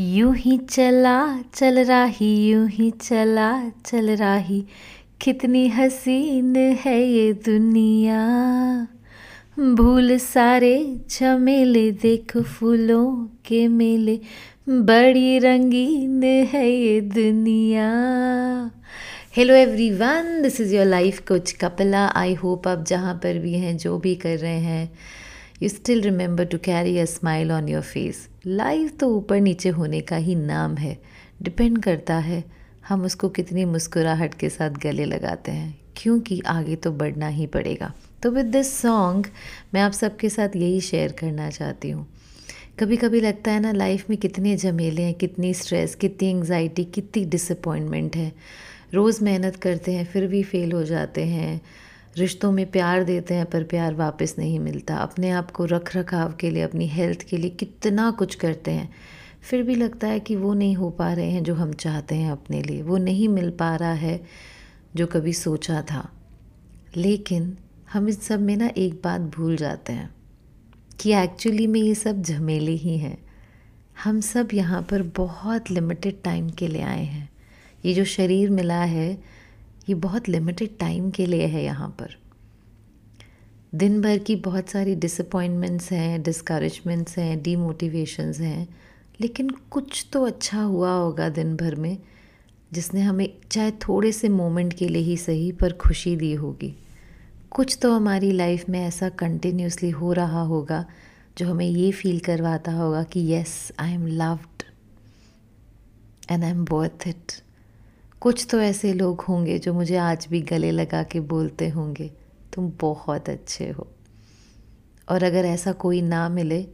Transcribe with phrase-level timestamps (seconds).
[0.00, 4.64] यूँ ही चला, चल राही, यूँ ही चला, चल राही।
[5.20, 8.18] कितनी हसीन है ये दुनिया।
[9.74, 14.20] भूल सारे झमेले, देख फूलों के मेले।
[14.68, 17.90] बड़ी रंगीन है ये दुनिया।
[19.36, 23.76] Hello everyone this is your life coach Kapila I hope आप जहाँ पर भी हैं,
[23.76, 24.90] जो भी कर रहे हैं
[25.62, 30.00] you still remember to carry a smile on your face life तो ऊपर नीचे होने
[30.00, 30.98] का ही नाम है।
[31.42, 32.44] डिपेंड करता है,
[32.88, 37.94] हम उसको कितनी मुस्कुराहट के साथ गले लगाते हैं। क्योंकि आगे तो बढ़ना ही पड़ेगा।
[38.22, 39.26] तो विद दिस सॉन्ग
[39.74, 42.06] मैं आप सबके साथ यही शेयर करना चाहती हूँ।
[42.78, 47.24] कभी कभी लगता है ना लाइफ में कितने झमेले हैं, कितनी स्ट्रेस कितनी एंग्जाइटी कितनी
[47.24, 48.32] डिसअपॉइंटमेंट है।
[48.94, 51.60] रोज़ मेहनत करते हैं, फिर भी फेल हो जाते हैं।
[52.18, 56.32] रिश्तों में प्यार देते हैं, पर प्यार वापस नहीं मिलता। अपने आप को रख रखाव
[56.32, 58.94] के लिए, अपनी हेल्थ के लिए कितना कुछ करते हैं।
[59.42, 62.32] फिर भी लगता है कि वो नहीं हो पा रहे हैं जो हम चाहते हैं
[62.32, 64.20] अपने लिए। वो नहीं मिल पा रहा है
[64.96, 66.12] जो कभी सोचा था।
[66.96, 67.56] लेकिन
[67.92, 70.14] हम इस सब में ना एक बात भूल जाते हैं
[71.00, 73.18] कि एक्चुअली में ये सब झमेले ही हैं।
[74.04, 77.28] हम सब यहाँ पर बहुत लिमिटेड टाइम के लिए आए हैं।
[77.84, 79.37] ये जो शरीर मिला है
[79.88, 82.16] ये बहुत लिमिटेड टाइम के लिए है यहाँ पर।
[83.74, 88.68] दिन भर की बहुत सारी डिसअपॉइंटमेंट्स हैं डिस्करेजमेंट्स हैं डीमोटिवेशंस हैं,
[89.20, 91.98] लेकिन कुछ तो अच्छा हुआ होगा दिन भर में,
[92.72, 96.74] जिसने हमें चाहे थोड़े से मोमेंट के लिए ही सही पर खुशी दी होगी।
[97.50, 100.84] कुछ तो हमारी लाइफ में ऐसा कंटिन्यूसली हो रहा होगा,
[101.38, 104.62] जो हमें ये फील करवाता होगा कि yes I am loved
[106.30, 107.32] and I am worth it
[108.20, 112.10] कुछ तो ऐसे लोग होंगे जो मुझे आज भी गले लगा के बोलते होंगे,
[112.54, 113.86] तुम बहुत अच्छे हो।
[115.08, 116.66] और अगर ऐसा कोई ना मिले,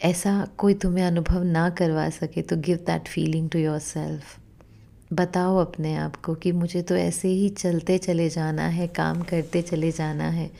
[0.00, 4.38] ऐसा कोई तुम्हें अनुभव ना करवा सके तो give that feeling to yourself
[5.12, 9.62] बताओ अपने आप को कि मुझे तो ऐसे ही चलते चले जाना है, काम करते
[9.62, 10.50] चले जाना है।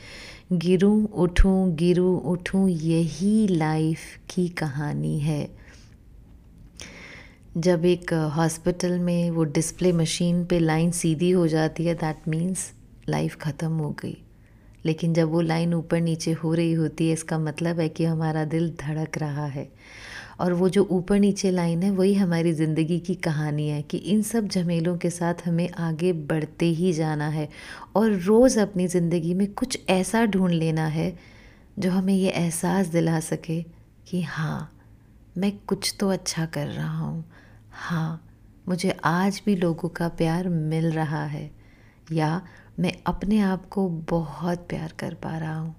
[0.53, 3.99] गिरूँ, उठूँ गिरूँ, उठूँ, यही लाइफ
[4.31, 5.66] की कहानी है।
[7.57, 12.71] जब एक हॉस्पिटल में वो डिस्प्ले मशीन पे लाइन सीधी हो जाती है दैट मीन्स
[13.09, 14.17] लाइफ ख़त्म हो गई।
[14.85, 18.45] लेकिन जब वो लाइन ऊपर नीचे हो रही होती है, इसका मतलब है कि हमारा
[18.45, 19.69] दिल धड़क रहा है।
[20.41, 24.23] और वो जो ऊपर नीचे लाइन है, वही हमारी ज़िंदगी की कहानी है कि इन
[24.23, 27.49] सब झमेलों के साथ हमें आगे बढ़ते ही जाना है
[27.97, 31.13] और रोज़ अपनी ज़िंदगी में कुछ ऐसा ढूंढ लेना है
[31.79, 33.61] जो हमें ये एहसास दिला सके
[34.09, 34.73] कि हाँ
[35.39, 37.25] मैं कुछ तो अच्छा कर रहा हूँ।
[37.77, 38.23] हाँ
[38.69, 41.51] मुझे आज भी लोगों का प्यार मिल रहा है।
[42.13, 42.43] या,
[42.81, 45.75] मैं अपने आप को बहुत प्यार कर पा रहा हूँ।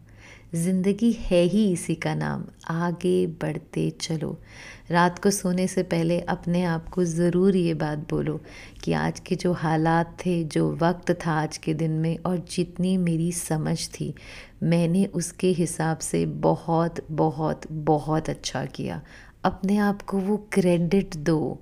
[0.56, 4.38] ज़िंदगी है ही इसी का नाम, आगे बढ़ते चलो।
[4.92, 8.40] रात को सोने से पहले अपने आप को ज़रूर ये बात बोलो
[8.84, 12.98] कि आज के जो हालात थे, जो वक्त था आज के दिन में और जितनी
[12.98, 14.14] मेरी समझ थी,
[14.64, 19.02] मैंने उसके हिसाब से बहुत बहुत बहुत अच्छा किया।
[19.46, 21.60] अपने आप को वो क्रेडिट दो।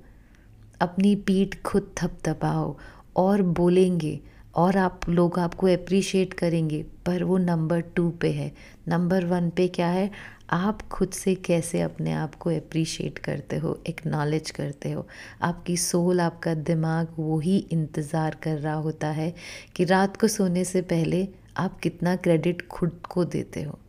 [0.81, 2.75] अपनी पीठ खुद थपथपाओ
[3.15, 4.19] और बोलेंगे
[4.55, 8.51] और आप, लोग आपको अप्रिशिएट करेंगे, पर वो नंबर टू पे है।
[8.87, 10.09] नंबर वन पे क्या है?
[10.49, 15.07] आप खुद से कैसे अपने आप को अप्रिशिएट करते हो एक्नॉलेज करते हो?
[15.41, 19.33] आपकी सोल आपका दिमाग वो ही इंतज़ार कर रहा होता है
[19.75, 23.79] कि रात को सोने से पहले आप कितना क्रेडिट खुद को देते हो।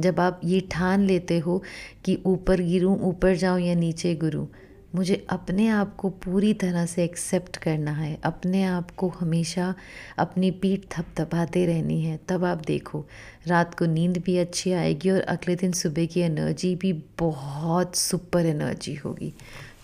[0.00, 1.62] जब आप ये ठान लेते हो
[2.04, 4.46] कि ऊपर गिरूँ, ऊपर जाऊँ या नीचे गिरूँ
[4.94, 9.74] मुझे अपने आप को पूरी तरह से एक्सेप्ट करना है। अपने आप को हमेशा
[10.18, 13.06] अपनी पीठ थपथपाते रहनी है। तब आप देखो,
[13.46, 18.46] रात को नींद भी अच्छी आएगी और अगले दिन सुबह की एनर्जी भी बहुत सुपर
[18.46, 19.34] एनर्जी होगी।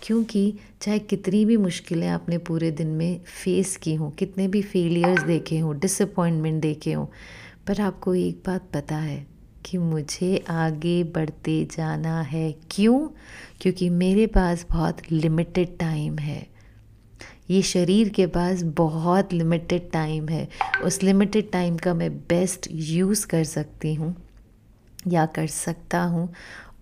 [0.02, 5.22] क्योंकि चाहे कितनी भी मुश्किलें आपने पूरे दिन में फेस की हों, कितने भी फेलियर्स
[5.22, 7.06] देखे हों डिसअपॉइंटमेंट देखे हों,
[7.66, 13.08] पर आपको एक बात पता है कि मुझे आगे बढ़ते जाना है। क्यों?
[13.60, 16.46] क्योंकि मेरे पास बहुत लिमिटेड टाइम है।
[17.50, 20.48] ये शरीर के पास बहुत लिमिटेड टाइम है।
[20.82, 24.16] उस लिमिटेड टाइम का मैं बेस्ट यूज़ कर सकती हूँ
[25.08, 26.34] या कर सकता हूँ।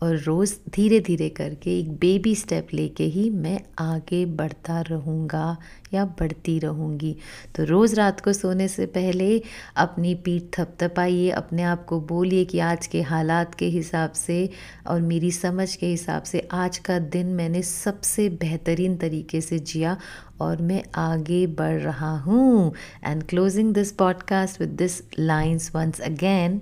[0.02, 5.56] और रोज़ धीरे धीरे करके एक बेबी स्टेप लेके ही मैं आगे बढ़ता रहूँगा
[5.94, 7.16] या बढ़ती रहूँगी।
[7.56, 9.42] तो रोज़ रात को सोने से पहले
[9.76, 14.50] अपनी पीठ थपथपाइए, अपने आप को बोलिए कि आज के हालात के हिसाब से
[14.86, 19.96] और मेरी समझ के हिसाब से आज का दिन मैंने सबसे बेहतरीन तरीके से जिया
[20.40, 22.72] और मैं आगे बढ़ रहा हूँ।
[23.04, 26.60] And closing this podcast with this lines once again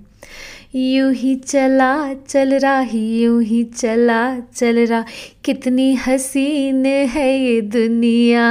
[0.74, 5.04] यूँ ही चला, चल रहा, यूँ ही चला, चल रहा
[5.44, 8.48] कितनी हसीन है ये दुनिया।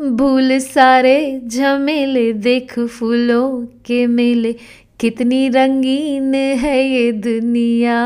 [0.00, 4.54] भूल सारे झमेले, देख फूलों के मेले।
[5.00, 7.98] कितनी रंगीन है ये दुनिया।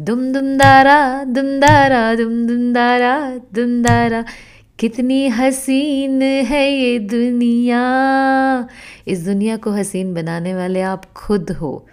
[0.00, 4.24] दुम दुम दारा दुम दारा, दुम दुम दारा दुम दारा।
[4.78, 7.80] कितनी हसीन है ये दुनिया।
[9.08, 11.86] इस दुनिया को हसीन बनाने वाले आप खुद हो।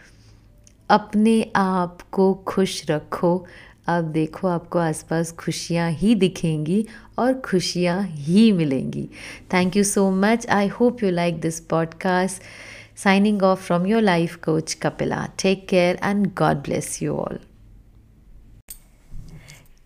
[0.89, 3.45] अपने आप को खुश रखो।
[3.87, 6.87] आप देखो, आपको आसपास खुशियाँ ही दिखेंगी
[7.19, 9.09] और खुशियाँ ही मिलेंगी।
[9.53, 12.41] Thank you so much I hope you like this podcast
[12.97, 17.39] signing off from your life coach Kapila take care and God bless you all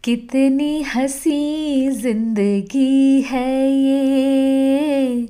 [0.08, 5.30] कितनी हसी ज़िंदगी है ये।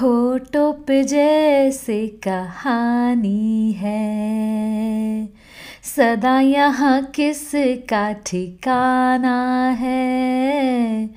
[0.00, 5.28] होटो पे जैसे कहानी है।
[5.82, 7.50] सदा यहाँ किस
[7.90, 11.10] का ठिकाना है?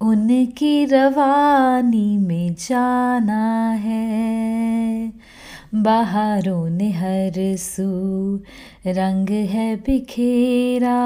[0.00, 5.12] उनकी रवानी में जाना है।
[5.74, 8.36] बाहरों ने हर सू।
[8.86, 10.98] रंग है बिखेरा,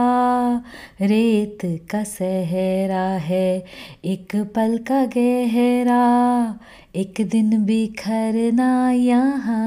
[1.00, 1.58] रेत
[1.90, 3.64] का सहरा है,
[4.04, 6.58] एक पल का गहरा,
[6.96, 9.62] एक दिन बिखरना यहाँ।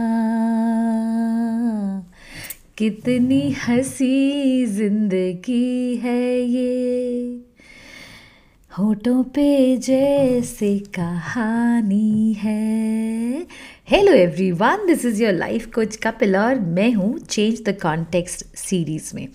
[2.77, 7.41] कितनी हँसी ज़िंदगी है ये।
[8.77, 13.45] होठों पे जैसे कहानी है
[13.89, 19.11] hello everyone this is your life coach Kapil और मैं हूँ चेंज द कॉन्टेक्स्ट सीरीज़
[19.15, 19.27] में।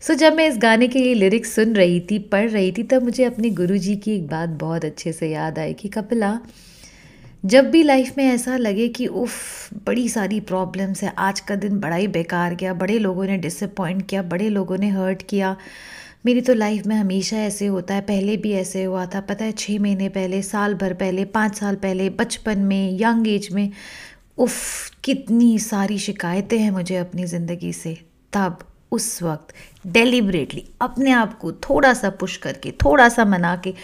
[0.00, 2.82] सो so, जब मैं इस गाने के लिए लिरिक्स सुन रही थी पढ़ रही थी
[2.82, 6.38] तब मुझे अपने गुरु जी की एक बात बहुत अच्छे से याद आई कि कपिला
[7.44, 9.34] जब भी लाइफ में ऐसा लगे कि उफ
[9.86, 14.08] बड़ी सारी प्रॉब्लम्स है आज का दिन बड़ा ही बेकार गया बड़े लोगों ने डिसअपॉइंट
[14.08, 15.56] किया बड़े लोगों ने हर्ट किया
[16.26, 19.52] मेरी तो लाइफ में हमेशा ऐसे होता है, पहले भी ऐसे हुआ था। पता है
[19.52, 23.70] छः महीने पहले, साल भर पहले, पाँच साल पहले, बचपन में यंग एज में,
[24.38, 27.98] उफ, कितनी सारी शिकायतें हैं मुझे अपनी ज़िंदगी से।
[28.32, 28.58] तब,
[28.92, 29.54] उस वक्त
[29.86, 33.74] डेलिबरेटली अपने आप को थोड़ा सा पुश करके, थोड़ा सा मना के,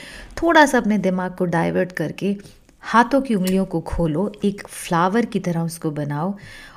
[0.42, 2.36] थोड़ा सा अपने दिमाग को डाइवर्ट करके
[2.82, 6.34] हाथों की उंगलियों को खोलो, एक फ्लावर की तरह उसको बनाओ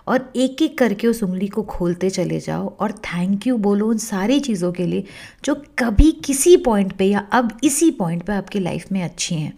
[0.07, 3.97] और एक एक करके उस उंगली को खोलते चले जाओ और थैंक यू बोलो उन
[3.97, 5.03] सारी चीज़ों के लिए
[5.45, 9.53] जो कभी किसी पॉइंट पे या अब इसी पॉइंट पे आपकी लाइफ में अच्छी हैं।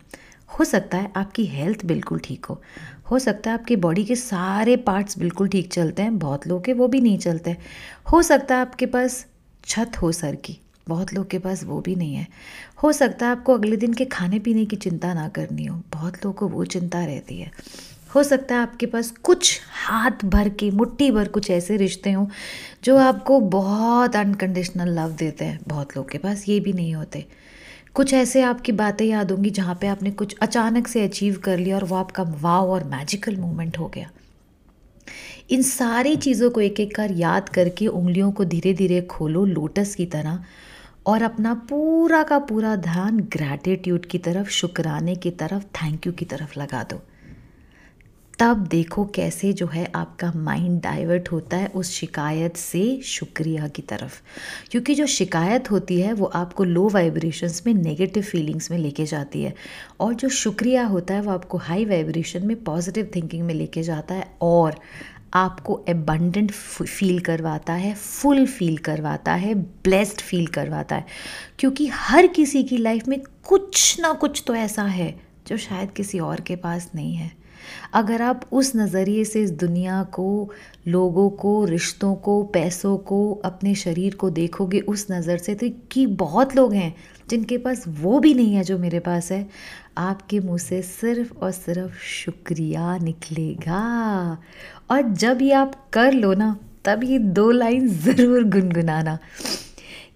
[0.49, 2.61] हो सकता है आपकी हेल्थ बिल्कुल ठीक हो।
[3.11, 6.73] हो सकता है आपकी बॉडी के सारे पार्ट्स बिल्कुल ठीक चलते हैं, बहुत लोग के
[6.73, 7.55] वो भी नहीं चलते।
[8.11, 9.25] हो सकता है आपके पास
[9.65, 12.27] छत हो सर की बहुत लोग के पास वो भी नहीं है।
[12.83, 16.13] हो सकता है आपको अगले दिन के खाने पीने की चिंता ना करनी हो। बहुत
[16.15, 17.51] लोगों को वो चिंता रहती है।
[18.15, 22.27] हो सकता है आपके पास कुछ हाथ भर के, मुट्ठी भर कुछ ऐसे रिश्ते हों,
[22.83, 27.25] जो आपको बहुत अनकंडीशनल लव देते हैं। बहुत लोग के पास ये भी नहीं होते।
[27.93, 31.75] कुछ ऐसे आपकी बातें याद होंगी जहाँ पे आपने कुछ अचानक से अचीव कर लिया
[31.75, 34.09] और वो आपका वाव और मैजिकल मोमेंट हो गया।
[35.49, 39.95] इन सारी चीज़ों को एक एक कर याद करके उंगलियों को धीरे धीरे खोलो लोटस
[39.95, 40.43] की तरह।
[41.05, 46.25] और अपना पूरा का पूरा ध्यान ग्रैटिट्यूड की तरफ़, शुक्राने की तरफ़ थैंक यू की
[46.25, 47.01] तरफ़ लगा दो।
[48.39, 53.81] तब देखो कैसे जो है आपका माइंड डाइवर्ट होता है उस शिकायत से शुक्रिया की
[53.81, 54.21] तरफ़।
[54.71, 59.43] क्योंकि जो शिकायत होती है, वो आपको लो वाइब्रेशंस में नेगेटिव फीलिंग्स में लेके जाती
[59.43, 59.55] है।
[59.99, 64.15] और जो शुक्रिया होता है, वो आपको हाई वाइब्रेशन में पॉजिटिव थिंकिंग में लेके जाता
[64.15, 64.75] है। और
[65.35, 71.05] आपको एबंडेंट फील करवाता है फुल फील करवाता है ब्लेस्ड फील करवाता है।
[71.59, 75.15] क्योंकि हर किसी की लाइफ में कुछ ना कुछ तो ऐसा है
[75.47, 77.31] जो शायद किसी और के पास नहीं है।
[77.93, 80.51] अगर आप उस नज़रिए से इस दुनिया को,
[80.87, 86.05] लोगों को, रिश्तों को, पैसों को, अपने शरीर को देखोगे उस नज़र से तो कि
[86.07, 86.95] बहुत लोग हैं
[87.29, 89.47] जिनके पास वो भी नहीं है जो मेरे पास है,
[89.97, 94.37] आपके मुँह से सिर्फ़ और सिर्फ़ शुक्रिया निकलेगा।
[94.89, 99.17] और जब ये आप कर लो ना, तब ये दो लाइन ज़रूर गुनगुनाना।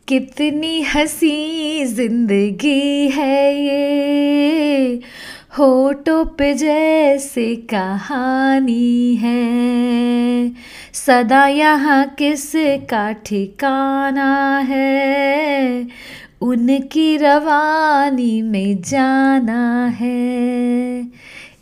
[0.07, 5.01] कितनी हँसी ज़िंदगी है ये
[5.57, 10.53] होटो पे जैसे कहानी है।
[10.93, 12.51] सदा यहाँ किस
[12.89, 15.87] का ठिकाना है?
[16.41, 21.01] उनकी रवानी में जाना है।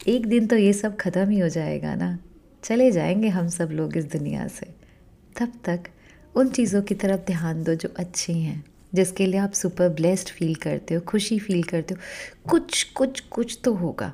[0.08, 2.18] एक दिन तो ये सब ख़त्म ही हो जाएगा ना।
[2.68, 4.66] चले जाएँगे हम सब लोग इस दुनिया से।
[5.40, 5.84] तब तक
[6.36, 10.56] उन चीज़ों की तरफ़ ध्यान दो जो अच्छी हैं, जिसके लिए आप सुपर ब्लेस्ड फील
[10.56, 12.00] करते हो, खुशी फील करते हो।
[12.50, 14.14] कुछ कुछ कुछ तो होगा।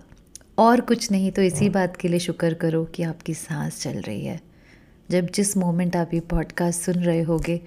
[0.57, 4.25] और कुछ नहीं तो इसी बात के लिए शुक्र करो कि आपकी सांस चल रही
[4.25, 4.41] है।
[5.11, 7.61] जब जिस मोमेंट आप ये पॉडकास्ट सुन रहे होगे,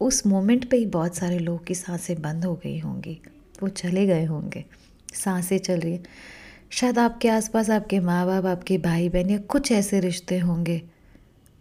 [0.00, 3.20] उस मोमेंट पे ही बहुत सारे लोगों की साँसें बंद हो गई होंगी।
[3.62, 4.64] वो चले गए होंगे।
[5.14, 6.00] साँसें चल रही
[6.72, 10.82] शायद आपके आसपास आपके माँ बाप आपके भाई बहन या कुछ ऐसे रिश्ते होंगे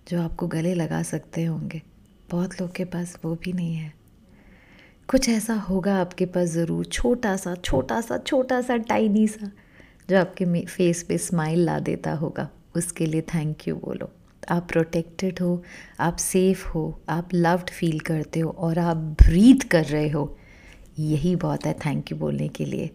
[0.10, 1.82] जो आपको गले लगा सकते होंगे।
[2.32, 3.94] बहुत लोग के पास वो भी नहीं है।
[5.10, 9.52] कुछ ऐसा होगा आपके पास ज़रूर छोटा सा छोटा सा छोटा सा टाइनी सा
[10.10, 14.12] जो आपके फेस पे स्माइल ला देता होगा। उसके लिए थैंक यू बोलो।
[14.50, 15.64] आप प्रोटेक्टेड हो,
[16.00, 20.37] आप सेफ़ हो, आप लव्ड फील करते हो और आप ब्रीथ कर रहे हो।
[21.00, 22.90] यही बहुत है थैंक यू बोलने के लिए।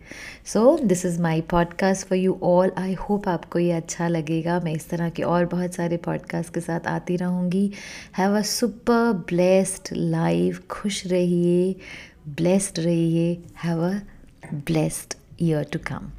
[0.47, 4.73] So this is my podcast for you all I hope आपको ये अच्छा लगेगा। मैं
[4.73, 7.71] इस तरह के और बहुत सारे पॉडकास्ट के साथ आती रहूँगी।
[8.17, 11.75] Have a super blessed life खुश रहिए
[12.29, 13.33] ब्लेस्ड रहिए।
[13.65, 13.95] Have a
[14.55, 16.11] blessed year to come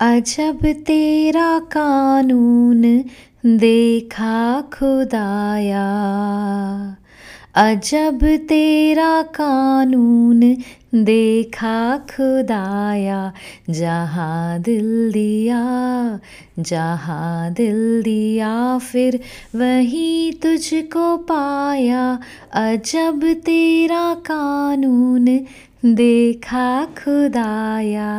[0.00, 2.82] अजब तेरा कानून
[3.46, 5.86] देखा खुदाया।
[7.54, 10.40] अजब तेरा कानून
[10.94, 13.32] देखा खुदाया,
[13.70, 15.58] जहाँ दिल दिया,
[16.58, 19.20] जहाँ दिल दिया, फिर
[19.56, 22.06] वही तुझको पाया।
[22.54, 25.26] अजब तेरा कानून
[25.84, 28.10] देखा खुदाया।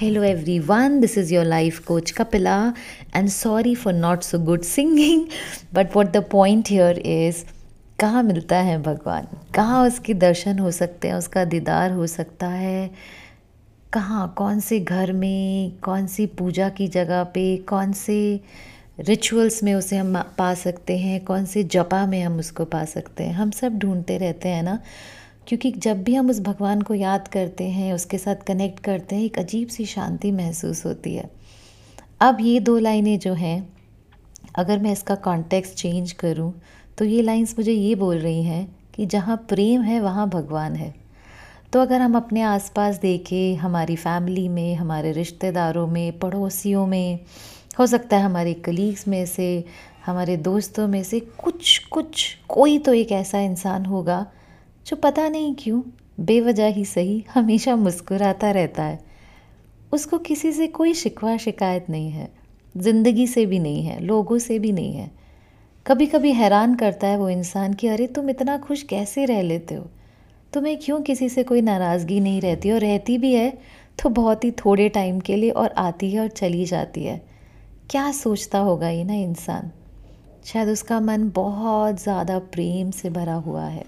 [0.00, 0.22] Hello
[0.58, 2.62] everyone this is your life coach Kapila
[3.16, 5.26] and sorry for not so good singing
[5.74, 7.44] but what the point here is
[8.00, 9.28] कहाँ मिलता है भगवान?
[9.54, 12.90] कहाँ उसके दर्शन हो सकते हैं, उसका दीदार हो सकता है?
[13.92, 14.34] कहाँ?
[14.38, 18.40] कौन से घर में, कौन सी पूजा की जगह पे, कौन से
[19.00, 23.24] रिचुअल्स में उसे हम पा सकते हैं, कौन से जपा में हम उसको पा सकते
[23.24, 23.32] हैं?
[23.32, 24.78] हम सब ढूंढते रहते हैं ना?
[25.48, 29.22] क्योंकि जब भी हम उस भगवान को याद करते हैं, उसके साथ कनेक्ट करते हैं,
[29.22, 31.30] एक अजीब सी शांति महसूस होती है।
[32.20, 33.68] अब ये दो लाइनें जो हैं,
[34.56, 36.54] अगर मैं इसका कॉन्टेक्स्ट चेंज करूँ
[36.98, 40.94] तो ये लाइंस मुझे ये बोल रही हैं कि जहाँ प्रेम है, वहाँ भगवान है।
[41.72, 47.18] तो अगर हम अपने आसपास देखें, हमारी फैमिली में, हमारे रिश्तेदारों में, पड़ोसियों में,
[47.78, 49.64] हो सकता है हमारे कलीग्स में से,
[50.06, 54.26] हमारे दोस्तों में से कुछ कुछ, कोई तो एक ऐसा इंसान होगा
[54.86, 55.82] जो पता नहीं क्यों,
[56.20, 59.04] बेवजह ही सही, हमेशा मुस्कुराता रहता है।
[59.92, 62.28] उसको किसी से कोई शिकवा शिकायत नहीं है।
[62.76, 65.17] ज़िंदगी से भी नहीं है, लोगों से भी नहीं है।
[65.88, 69.74] कभी कभी हैरान करता है वो इंसान कि, अरे, तुम इतना खुश कैसे रह लेते
[69.74, 69.86] हो?
[70.52, 73.58] तुम्हें क्यों किसी से कोई नाराज़गी नहीं रहती और रहती भी है
[74.02, 77.16] तो बहुत ही थोड़े टाइम के लिए और आती है और चली जाती है।
[77.90, 79.70] क्या सोचता होगा ये ना इंसान?
[80.44, 83.84] शायद उसका मन बहुत ज़्यादा प्रेम से भरा हुआ है।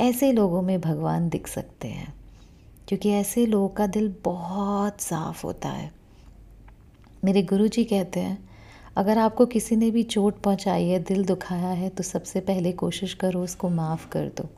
[0.00, 2.12] ऐसे लोगों में भगवान दिख सकते हैं,
[2.88, 5.90] क्योंकि ऐसे लोगों का दिल बहुत साफ़ होता है।
[7.24, 8.46] मेरे गुरु जी कहते हैं
[8.96, 13.14] अगर आपको किसी ने भी चोट पहुंचाई है, दिल दुखाया है तो सबसे पहले कोशिश
[13.14, 14.48] करो उसको माफ़ कर दो।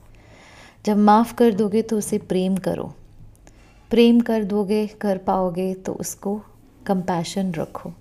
[0.86, 2.94] जब माफ़ कर दोगे तो उसे प्रेम करो।
[3.90, 6.42] प्रेम कर दोगे, कर पाओगे तो उसको
[6.86, 7.92] कंपैशन रखो।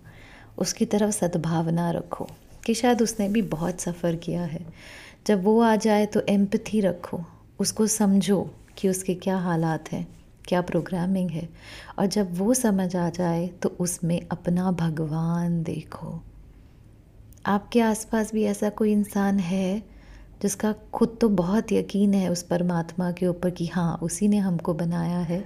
[0.57, 2.27] उसकी तरफ़ सद्भावना रखो
[2.65, 4.65] कि शायद उसने भी बहुत सफ़र किया है।
[5.27, 7.19] जब वो आ जाए तो एम्पथी रखो।
[7.59, 10.16] उसको समझो कि उसके क्या हालात हैं।
[10.47, 11.47] क्या प्रोग्रामिंग है?
[11.99, 16.21] और जब वो समझ आ जाए तो उसमें अपना भगवान देखो।
[17.45, 19.83] आपके आसपास भी ऐसा कोई इंसान है,
[20.41, 24.73] जिसका खुद तो बहुत यकीन है उस परमात्मा के ऊपर कि हाँ उसी ने हमको
[24.73, 25.43] बनाया है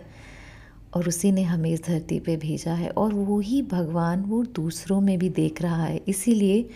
[0.94, 5.00] और उसी ने हमें इस धरती पे भेजा है और वो ही भगवान वो दूसरों
[5.02, 6.70] में भी देख रहा है। इसीलिए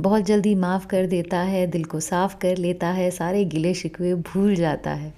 [0.00, 4.14] बहुत जल्दी माफ़ कर देता है, दिल को साफ़ कर लेता है, सारे गिले शिकवे
[4.14, 5.14] भूल जाता है।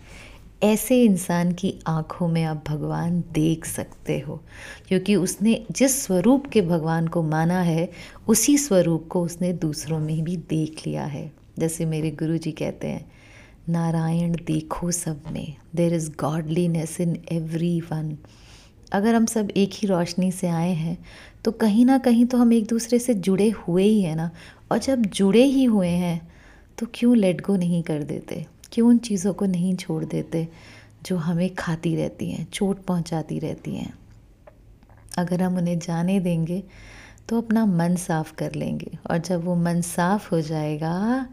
[0.62, 4.40] ऐसे इंसान की आँखों में आप भगवान देख सकते हो,
[4.88, 7.88] क्योंकि उसने जिस स्वरूप के भगवान को माना है,
[8.28, 12.86] उसी स्वरूप को उसने दूसरों में भी देख लिया है। जैसे मेरे गुरु जी कहते
[12.86, 13.10] हैं,
[13.68, 17.16] नारायण देखो सब में there is godliness in
[17.80, 18.16] everyone
[18.92, 20.96] अगर हम सब एक ही रोशनी से आए हैं
[21.44, 24.30] तो कहीं ना कहीं तो हम एक दूसरे से जुड़े हुए ही हैं ना,
[24.72, 26.20] और जब जुड़े ही हुए हैं
[26.78, 28.46] तो क्यों लेट गो नहीं कर देते?
[28.72, 30.48] क्यों उन चीज़ों को नहीं छोड़ देते
[31.06, 33.92] जो हमें खाती रहती हैं चोट पहुंचाती रहती हैं?
[35.18, 36.62] अगर हम उन्हें जाने देंगे
[37.28, 41.26] तो अपना मन साफ़ कर लेंगे। और जब वो मन साफ़ हो जाएगा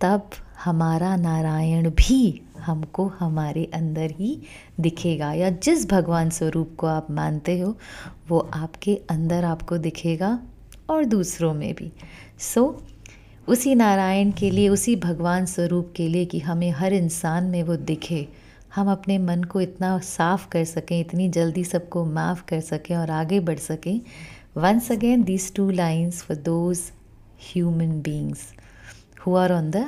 [0.00, 0.30] तब
[0.64, 4.42] हमारा नारायण भी हमको हमारे अंदर ही
[4.80, 7.76] दिखेगा। या जिस भगवान स्वरूप को आप मानते हो
[8.28, 10.38] वो आपके अंदर आपको दिखेगा
[10.90, 11.92] और दूसरों में भी।
[12.38, 12.91] सो so,
[13.48, 17.76] उसी नारायण के लिए उसी भगवान स्वरूप के लिए कि हमें हर इंसान में वो
[17.76, 18.28] दिखे।
[18.74, 23.10] हम अपने मन को इतना साफ़ कर सकें इतनी जल्दी सबको माफ़ कर सकें और
[23.10, 24.00] आगे बढ़ सकें।
[24.58, 26.92] Once again, these two lines for those
[27.54, 28.38] human beings
[29.24, 29.84] who are on the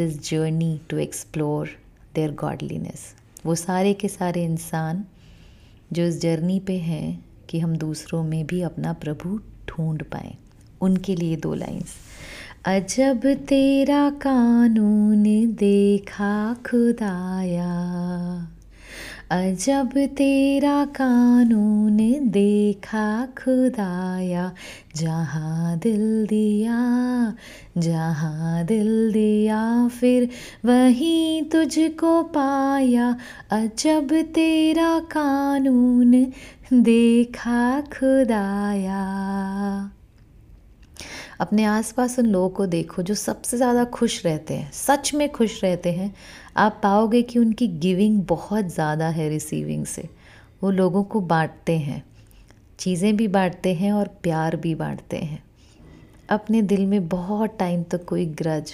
[0.00, 1.68] this journey to explore
[2.18, 3.00] their godliness.
[3.46, 5.04] वो सारे के सारे इंसान
[5.92, 10.36] जो इस जर्नी पे हैं कि हम दूसरों में भी अपना प्रभु ढूंढ पाएँ।
[10.80, 12.09] उनके लिए दो लाइंस
[12.64, 15.22] अजब तेरा कानून
[15.54, 17.70] देखा खुदाया।
[19.30, 21.96] अजब तेरा कानून
[22.30, 24.52] देखा खुदाया।
[24.96, 26.78] जहाँ दिल दिया,
[27.78, 30.28] जहाँ दिल दिया, फिर
[30.64, 33.16] वहीं तुझको पाया।
[33.50, 36.26] अजब तेरा कानून
[36.72, 39.10] देखा खुदाया।
[41.40, 45.62] अपने आसपास उन लोगों को देखो जो सबसे ज़्यादा खुश रहते हैं। सच में खुश
[45.64, 46.12] रहते हैं।
[46.56, 50.08] आप पाओगे कि उनकी गिविंग बहुत ज़्यादा है रिसीविंग से।
[50.62, 52.02] वो लोगों को बांटते हैं।
[52.78, 55.42] चीज़ें भी बांटते हैं और प्यार भी बांटते हैं।
[56.30, 58.72] अपने दिल में बहुत टाइम तक तो कोई ग्रज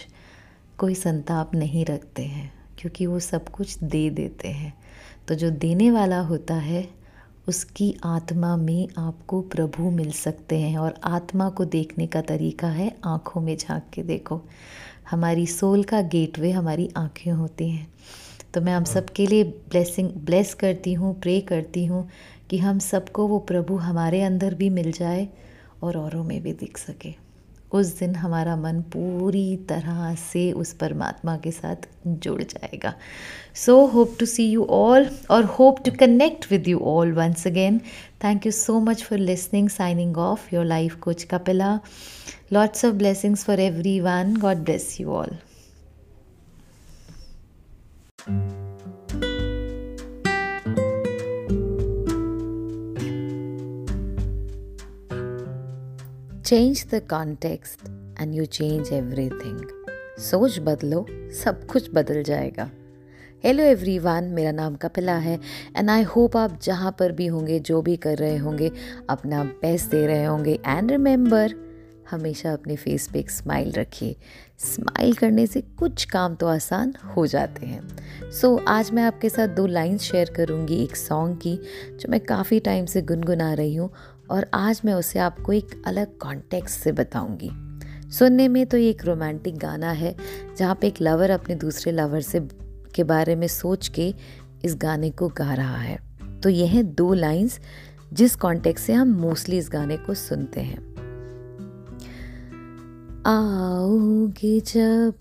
[0.78, 4.72] कोई संताप नहीं रखते हैं, क्योंकि वो सब कुछ दे देते हैं।
[5.28, 6.88] तो जो देने वाला होता है
[7.48, 12.96] उसकी आत्मा में आपको प्रभु मिल सकते हैं और आत्मा को देखने का तरीका है
[13.04, 14.42] आँखों में झाँक के देखो।
[15.10, 17.88] हमारी सोल का गेटवे हमारी आँखें होती हैं।
[18.54, 22.08] तो मैं हम हाँ। सब के लिए ब्लेसिंग ब्लेस करती हूँ प्रे करती हूँ
[22.50, 25.28] कि हम सबको वो प्रभु हमारे अंदर भी मिल जाए
[25.82, 27.25] और औरों में भी दिख सके।
[27.76, 32.94] उस दिन हमारा मन पूरी तरह से उस परमात्मा के साथ जुड़ जाएगा।
[33.64, 37.80] So hope to see you all और hope to connect with you all once again
[38.24, 41.78] thank you so much for listening signing off your life coach Kapila
[42.52, 43.60] lots of blessings for
[44.00, 45.36] everyone God bless you all
[56.46, 57.88] change the context
[58.20, 59.62] and you change everything
[60.20, 61.06] सोच बदलो
[61.42, 62.70] सब कुछ बदल जाएगा।
[63.44, 65.38] Hello everyone मेरा नाम कपिला है
[65.76, 68.70] and I hope आप जहाँ पर भी होंगे जो भी कर रहे होंगे
[69.10, 71.54] अपना बेस्ट दे रहे होंगे। एंड रिमेंबर
[72.10, 74.16] हमेशा अपने फेस पे एक स्माइल रखिए।
[74.58, 79.28] स्माइल करने से कुछ काम तो आसान हो जाते हैं। सो so, आज मैं आपके
[79.28, 81.56] साथ दो लाइंस शेयर करूँगी एक सॉन्ग की
[81.90, 83.90] जो मैं काफ़ी टाइम से गुनगुना रही हूँ।
[84.30, 87.50] और आज मैं उसे आपको एक अलग कॉन्टेक्स्ट से बताऊँगी।
[88.10, 90.16] सुनने में तो ये एक रोमांटिक गाना है,
[90.58, 92.40] जहाँ पे एक लवर अपने दूसरे लवर से
[92.94, 94.14] के बारे में सोच के
[94.64, 95.98] इस गाने को गा रहा है।
[96.42, 97.60] तो यह है दो लाइंस
[98.12, 100.96] जिस कॉन्टेक्स्ट से हम मोस्टली इस गाने को सुनते हैं।
[103.26, 105.14] आओगे जब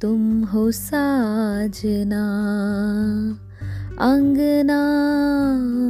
[0.00, 2.24] तुम हो साजना
[4.00, 4.80] अंगना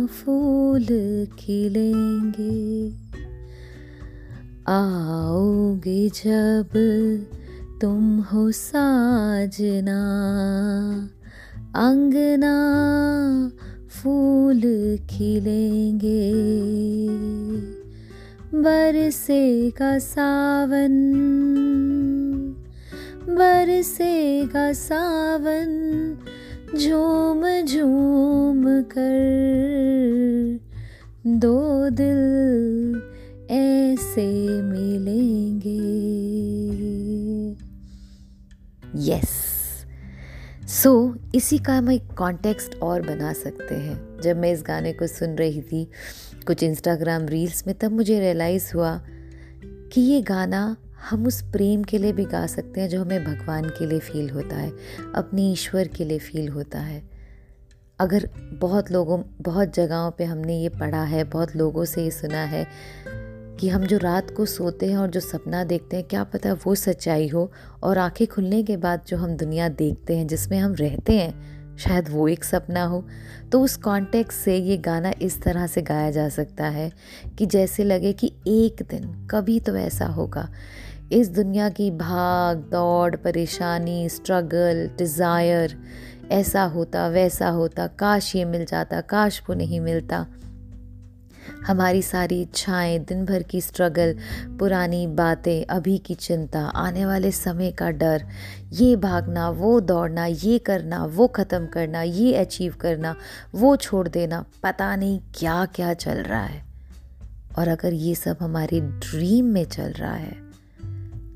[0.06, 0.86] फूल
[1.38, 2.90] खिलेंगे।
[4.68, 6.68] आओगे जब
[7.80, 9.98] तुम हो साजना।
[11.76, 12.54] अंगना
[13.88, 14.60] फूल
[15.10, 16.32] खिलेंगे।
[18.54, 21.14] बरसेगा सावन
[23.28, 25.84] बरसेगा सावन
[26.76, 29.18] झूम झूम कर
[31.26, 33.02] दो दिल
[33.50, 35.78] ऐसे मिलेंगे।
[38.96, 39.28] यस
[40.68, 44.92] सो so, इसी का हम एक कॉन्टेक्स्ट और बना सकते हैं। जब मैं इस गाने
[44.92, 45.90] को सुन रही थी
[46.46, 49.02] कुछ इंस्टाग्राम रील्स में तब मुझे रियलाइज़ हुआ
[49.92, 50.76] कि ये गाना
[51.10, 54.30] हम उस प्रेम के लिए भी गा सकते हैं जो हमें भगवान के लिए फील
[54.30, 54.72] होता है,
[55.14, 57.02] अपने ईश्वर के लिए फील होता है।
[57.98, 62.44] अगर बहुत लोगों, बहुत जगहों पे हमने ये पढ़ा है, बहुत लोगों से ये सुना
[62.44, 62.66] है
[63.60, 66.74] कि हम जो रात को सोते हैं और जो सपना देखते हैं, क्या पता वो
[66.74, 71.18] सच्चाई हो और आँखें खुलने के बाद जो हम दुनिया देखते हैं, जिसमें हम रहते
[71.18, 73.06] हैं, शायद वो एक सपना हो।
[73.52, 76.92] तो उस कॉन्टेक्स्ट से ये गाना इस तरह से गाया जा सकता है
[77.38, 80.50] कि जैसे लगे कि एक दिन, कभी तो ऐसा होगा।
[81.12, 85.76] इस दुनिया की भाग, दौड़, परेशानी स्ट्रगल डिज़ायर
[86.30, 90.26] ऐसा होता, वैसा होता, काश ये मिल जाता, काश वो नहीं मिलता।
[91.66, 94.16] हमारी सारी इच्छाएँ, दिन भर की स्ट्रगल
[94.58, 98.24] पुरानी बातें, अभी की चिंता, आने वाले समय का डर,
[98.72, 103.16] ये भागना, वो दौड़ना, ये करना, वो ख़त्म करना, ये अचीव करना,
[103.54, 106.62] वो छोड़ देना, पता नहीं क्या क्या चल रहा है।
[107.58, 110.47] और अगर ये सब हमारे ड्रीम में चल रहा है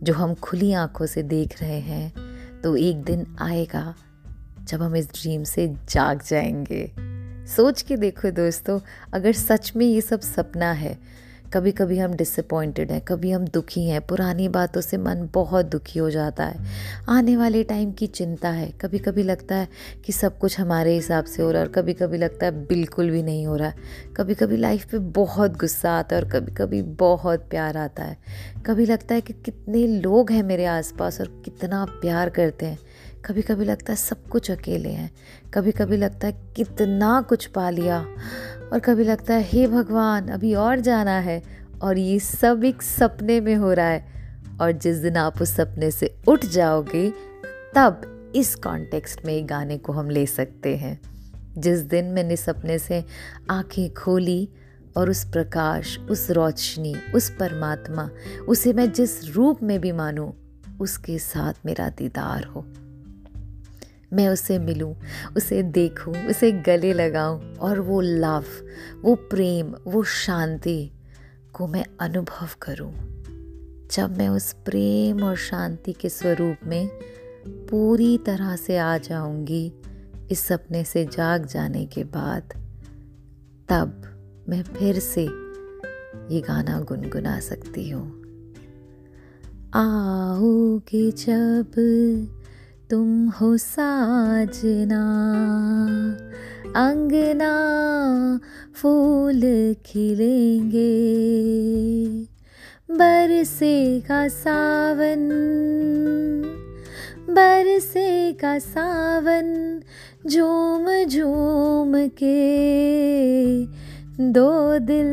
[0.02, 2.12] जो हम खुली आँखों से देख रहे हैं
[2.60, 3.94] तो एक दिन आएगा
[4.64, 6.92] जब हम इस ड्रीम से जाग जाएँगे।
[7.46, 8.80] सोच के देखो दोस्तों,
[9.12, 10.98] अगर सच में ये सब सपना है
[11.52, 15.98] कभी कभी हम डिसअपॉइंटेड हैं, कभी हम दुखी हैं, पुरानी बातों से मन बहुत दुखी
[15.98, 16.64] हो जाता है।
[17.08, 19.68] आने वाले टाइम की चिंता है। कभी कभी लगता है
[20.04, 23.10] कि सब कुछ हमारे हिसाब से हो रहा है और कभी कभी लगता है बिल्कुल
[23.10, 23.74] भी नहीं हो रहा है।
[24.16, 28.18] कभी कभी लाइफ पे बहुत गुस्सा आता है और कभी कभी बहुत प्यार आता है।
[28.66, 32.78] कभी लगता है कि कितने लोग हैं मेरे आसपास और कितना प्यार करते हैं।
[33.24, 35.10] कभी कभी लगता है सब कुछ अकेले हैं।
[35.54, 38.06] कभी कभी लगता है कितना कुछ पा लिया।
[38.72, 41.42] और कभी लगता है, हे भगवान, अभी और जाना है।
[41.82, 44.06] और ये सब एक सपने में हो रहा है।
[44.60, 47.12] और जिस दिन आप उस सपने से उठ जाओगे,
[47.74, 51.00] तब इस कॉन्टेक्स्ट में गाने को हम ले सकते हैं।
[51.58, 53.04] जिस दिन मैंने सपने से
[53.50, 54.48] आँखें खोली
[54.96, 58.10] और उस प्रकाश, उस रोशनी, उस परमात्मा,
[58.48, 60.30] उसे मैं जिस रूप में भी मानूं,
[60.80, 62.66] उसके साथ मेरा दीदार हो।
[64.12, 64.94] मैं उसे मिलूं,
[65.36, 68.44] उसे देखूँ, उसे गले लगाऊँ और वो लव
[69.02, 70.90] वो प्रेम वो शांति
[71.52, 72.92] को मैं अनुभव करूँ।
[73.92, 76.88] जब मैं उस प्रेम और शांति के स्वरूप में
[77.48, 79.72] पूरी तरह से आ जाऊँगी
[80.30, 82.54] इस सपने से जाग जाने के बाद
[83.68, 84.02] तब
[84.48, 85.22] मैं फिर से
[86.34, 88.22] ये गाना गुनगुना सकती हूँ
[89.74, 91.72] आओगे जब
[92.92, 95.04] तुम हो साजना,
[96.76, 97.54] अंगना
[98.74, 99.40] फूल
[99.86, 100.88] खिलेंगे।
[102.90, 105.28] बरसेगा सावन
[107.30, 109.80] बरसेगा सावन
[110.26, 113.66] झूम झूम के।
[114.32, 115.10] दो दिल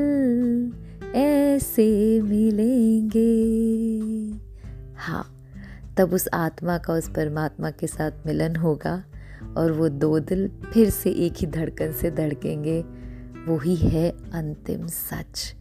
[1.15, 3.59] ऐसे मिलेंगे।
[5.99, 9.03] तब उस आत्मा का उस परमात्मा के साथ मिलन होगा
[9.57, 12.81] और वो दो दिल फिर से एक ही धड़कन से धड़केंगे।
[13.47, 15.55] वही है अंतिम सच।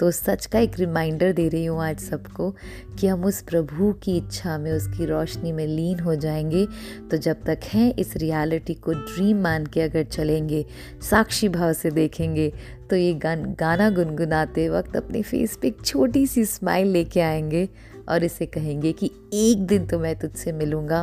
[0.00, 2.56] तो सच का एक रिमाइंडर दे रही हूँ आज सबको
[2.98, 6.66] कि हम उस प्रभु की इच्छा में, उसकी रोशनी में लीन हो जाएँगे।
[7.10, 10.66] तो जब तक हैं इस रियलिटी को ड्रीम मान के अगर चलेंगे,
[11.10, 12.52] साक्षी भाव से देखेंगे
[12.90, 17.68] तो ये गान, गाना गुनगुनाते वक्त अपने फेस पे एक छोटी सी स्माइल लेके आएँगे।
[18.08, 21.02] और इसे कहेंगे कि एक दिन तो मैं तुझसे मिलूँगा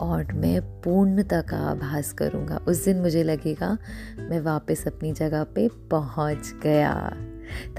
[0.00, 3.78] और मैं पूर्णता का आभास करूँगा। उस दिन मुझे लगेगा
[4.18, 7.16] मैं वापस अपनी जगह पे पहुँच गया।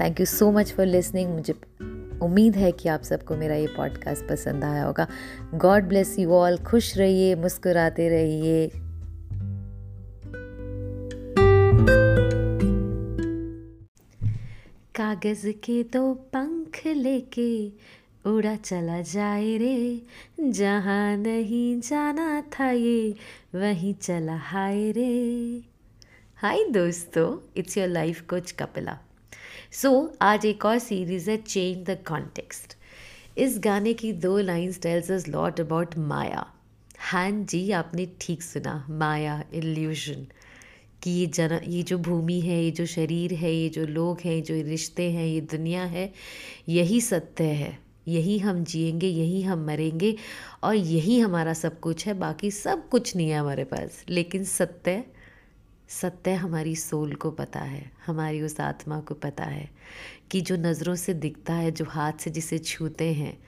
[0.00, 1.54] Thank you so much for listening मुझे
[2.22, 5.06] उम्मीद है कि आप सबको मेरा ये पॉडकास्ट पसंद आया होगा।
[5.54, 8.70] गॉड ब्लेस यू ऑल खुश रहिए, मुस्कुराते रहिए।
[14.94, 17.72] कागज़ के दो पंख लेके
[18.28, 20.02] उड़ा चला जाए रे।
[20.40, 23.14] जहाँ नहीं जाना था ये,
[23.54, 25.62] वहीं चला हाय रे।
[26.36, 28.98] हाय दोस्तों it's your life coach Kapila.
[29.72, 29.90] So
[30.22, 32.76] आज एक और सीरीज़ है चेंज द कॉन्टेक्स्ट
[33.38, 36.46] इस गाने की दो lines tells us lot about माया।
[36.98, 40.26] हाँ जी, आपने ठीक सुना, माया इल्यूशन
[41.02, 44.42] कि ये जन, ये जो भूमि है, ये जो शरीर है, ये जो लोग हैं,
[44.42, 46.12] जो रिश्ते हैं, ये दुनिया है,
[46.68, 50.16] यही सत्य है। यही हम जिएँगे, यही हम मरेंगे
[50.62, 55.04] और यही हमारा सब कुछ है, बाकी सब कुछ नहीं है हमारे पास। लेकिन सत्य
[55.88, 59.70] सत्य हमारी सोल को पता है, हमारी उस आत्मा को पता है
[60.30, 63.38] कि जो नज़रों से दिखता है, जो हाथ से जिसे छूते हैं,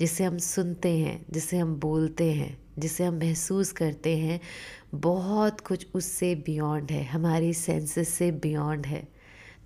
[0.00, 4.40] जिसे हम सुनते हैं, जिसे हम बोलते हैं, जिसे हम महसूस करते हैं,
[4.94, 9.15] बहुत कुछ उससे बियॉन्ड है, हमारी सेंसेस से बियॉन्ड है।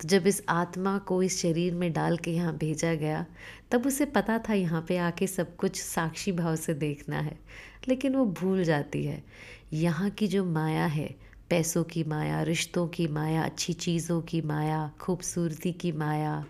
[0.01, 3.25] तो जब इस आत्मा को इस शरीर में डाल के यहाँ भेजा गया,
[3.71, 7.39] तब उसे पता था यहाँ पे आके सब कुछ साक्षी भाव से देखना है।
[7.87, 9.23] लेकिन वो भूल जाती है।
[9.73, 11.15] यहाँ की जो माया है,
[11.49, 16.45] पैसों की माया, रिश्तों की माया, अच्छी चीज़ों की माया, खूबसूरती की माया,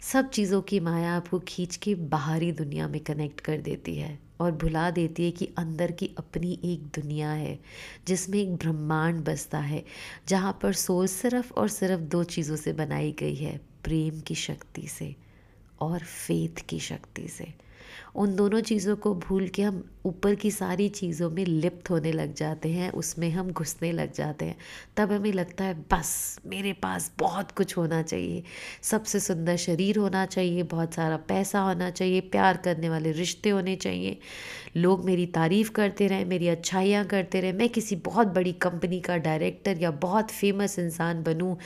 [0.00, 4.52] सब चीज़ों की माया आपको खींच के बाहरी दुनिया में कनेक्ट कर देती है। और
[4.52, 7.58] भुला देती है कि अंदर की अपनी एक दुनिया है,
[8.06, 9.84] जिसमें एक ब्रह्मांड बसता है,
[10.28, 14.88] जहाँ पर सोच सिर्फ़ और सिर्फ़ दो चीज़ों से बनाई गई है, प्रेम की शक्ति
[14.88, 15.16] से
[15.80, 17.63] और फेथ की शक्ति से।
[18.14, 22.34] उन दोनों चीज़ों को भूल के हम ऊपर की सारी चीज़ों में लिप्त होने लग
[22.34, 24.56] जाते हैं, उसमें हम घुसने लग जाते हैं।
[24.96, 28.42] तब हमें लगता है, बस, मेरे पास बहुत कुछ होना चाहिए।
[28.82, 33.76] सबसे सुंदर शरीर होना चाहिए, बहुत सारा पैसा होना चाहिए, प्यार करने वाले रिश्ते होने
[33.76, 34.18] चाहिए।
[34.76, 39.16] लोग मेरी तारीफ़ करते रहें, मेरी अच्छाइयाँ करते रहें। मैं किसी बहुत बड़ी कंपनी का
[39.16, 41.56] डायरेक्टर या बहुत फ़ेमस इंसान बनूँ।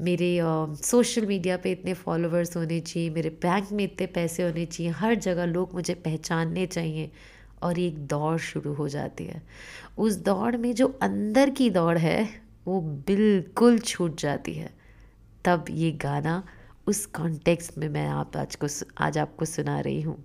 [0.00, 0.40] मेरे
[0.82, 5.14] सोशल मीडिया पे इतने फॉलोअर्स होने चाहिए, मेरे बैंक में इतने पैसे होने चाहिए। हर
[5.14, 7.10] जगह लोग मुझे पहचानने चाहिए
[7.62, 9.42] और एक दौड़ शुरू हो जाती है।
[9.98, 12.28] उस दौड़ में जो अंदर की दौड़ है,
[12.66, 14.70] वो बिल्कुल छूट जाती है।
[15.44, 16.42] तब ये गाना
[16.86, 18.66] उस कॉन्टेक्स्ट में मैं आप आज को
[18.98, 20.24] आज आपको सुना रही हूँ।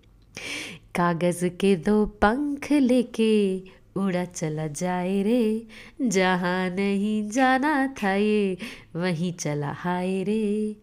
[0.95, 3.60] कागज़ के दो पंख लेके
[3.97, 5.67] उड़ा चला जाए रे,
[6.01, 8.58] जहाँ नहीं जाना था ये,
[8.95, 10.75] वहीं चला हाय रे।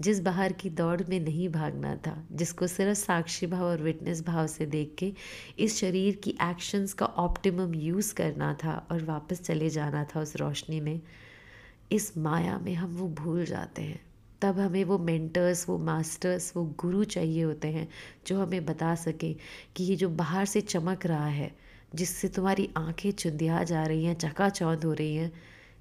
[0.00, 4.46] जिस बाहर की दौड़ में नहीं भागना था, जिसको सिर्फ़ साक्षी भाव और विटनेस भाव
[4.46, 5.12] से देख के
[5.58, 10.36] इस शरीर की एक्शंस का ऑप्टिमम यूज़ करना था और वापस चले जाना था उस
[10.36, 11.00] रोशनी में,
[11.92, 14.00] इस माया में हम वो भूल जाते हैं।
[14.42, 17.88] तब हमें वो मेंटर्स वो मास्टर्स वो गुरु चाहिए होते हैं,
[18.26, 19.36] जो हमें बता सके
[19.76, 21.56] कि ये जो बाहर से चमक रहा है,
[21.94, 25.32] जिससे तुम्हारी आँखें चुंदिया जा रही हैं, चकाचौंध हो रही हैं,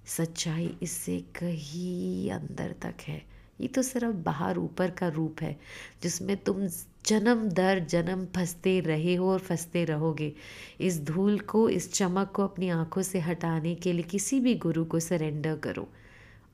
[0.06, 5.60] सच्चाई इससे कहीं अंदर तक है। ये तो सिर्फ़ बाहर ऊपर का रूप है,
[6.04, 6.68] जिसमें तुम
[7.06, 10.34] जन्म दर जन्म फंसते रहे हो और फंसते रहोगे।
[10.82, 14.86] इस धूल को, इस चमक को अपनी आँखों से हटाने के लिए किसी भी गुरु
[14.86, 15.90] को सरेंडर करो।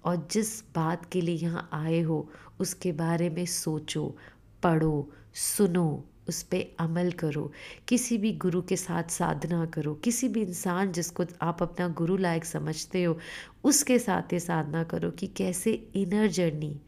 [0.06, 4.18] और जिस बात के लिए यहाँ आए हो, उसके बारे में सोचो,
[4.63, 7.52] पढ़ो, सुनो, उस पर अमल करो।
[7.88, 12.46] किसी भी गुरु के साथ साधना करो। किसी भी इंसान जिसको आप अपना गुरु लायक
[12.46, 13.18] समझते हो,
[13.63, 16.82] उसके साथ ये साधना करो कि कैसे इनर जर्नी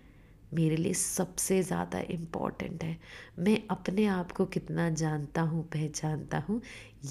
[0.53, 2.97] मेरे लिए सबसे ज़्यादा इंपॉर्टेंट है।
[3.39, 6.62] मैं अपने आप को कितना जानता हूँ, पहचानता हूँ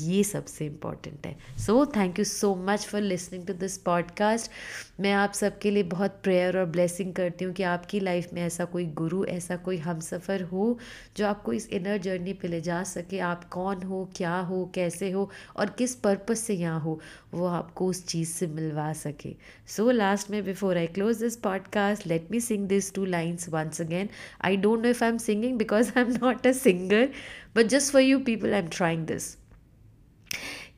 [0.01, 4.51] ये सबसे इंपॉर्टेंट है। So thank you so much for listening to this podcast
[5.01, 8.65] मैं आप सबके लिए बहुत प्रेयर और ब्लेसिंग करती हूँ कि आपकी लाइफ में ऐसा
[8.65, 10.79] कोई गुरु, ऐसा कोई हम सफ़र हो
[11.17, 15.11] जो आपको इस इनर जर्नी पे ले जा सके। आप कौन हो, क्या हो, कैसे
[15.11, 16.99] हो और किस पर्पज़ से यहाँ हो,
[17.35, 19.35] वो आपको उस चीज़ से मिलवा सके।
[19.67, 23.81] सो लास्ट में before I close this podcast let me sing this two lines once
[23.81, 24.09] again
[24.45, 27.09] I don't know if I am singing because I am not a singer
[27.57, 29.44] but just for you people I am trying this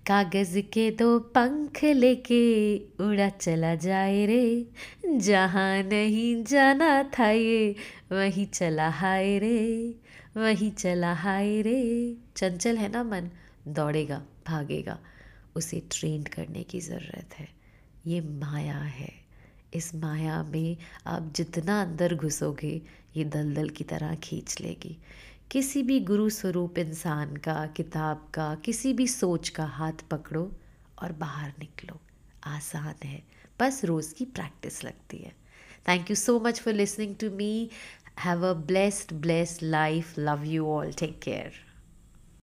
[0.07, 4.67] कागज़ के दो पंख लेके उड़ा चला जाए रे।
[5.07, 7.75] जहाँ नहीं जाना था ये,
[8.13, 9.95] वहीं चला हाय रे,
[10.37, 13.31] वहीं चला हाय रे। चंचल है ना मन?
[13.69, 14.99] दौड़ेगा, भागेगा,
[15.57, 17.49] उसे ट्रेंड करने की ज़रूरत है।
[18.07, 19.27] ये माया है।
[19.75, 22.83] इस माया में आप जितना अंदर घुसोगे,
[23.17, 24.99] ये दलदल की तरह खींच लेगी।
[25.51, 30.53] किसी भी गुरु स्वरूप इंसान का, किताब का, किसी भी सोच का हाथ पकड़ो
[31.03, 32.01] और बाहर निकलो।
[32.45, 33.23] आसान है।
[33.61, 35.33] बस रोज़ की प्रैक्टिस लगती है।
[35.89, 37.71] Thank you so much for listening to me
[38.21, 41.66] have a blessed blessed life love you all take care